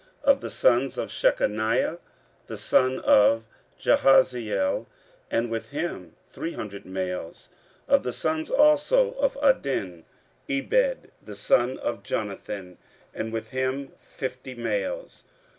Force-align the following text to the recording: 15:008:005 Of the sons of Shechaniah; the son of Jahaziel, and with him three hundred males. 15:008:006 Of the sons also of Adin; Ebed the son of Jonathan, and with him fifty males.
15:008:005 0.23 0.31
Of 0.31 0.41
the 0.41 0.49
sons 0.49 0.97
of 0.97 1.09
Shechaniah; 1.11 1.99
the 2.47 2.57
son 2.57 2.99
of 3.01 3.43
Jahaziel, 3.79 4.87
and 5.29 5.51
with 5.51 5.69
him 5.69 6.15
three 6.27 6.53
hundred 6.53 6.87
males. 6.87 7.49
15:008:006 7.87 7.93
Of 7.95 8.03
the 8.05 8.13
sons 8.13 8.49
also 8.49 9.11
of 9.11 9.37
Adin; 9.43 10.05
Ebed 10.49 11.11
the 11.21 11.35
son 11.35 11.77
of 11.77 12.01
Jonathan, 12.01 12.79
and 13.13 13.31
with 13.31 13.51
him 13.51 13.91
fifty 13.99 14.55
males. 14.55 15.23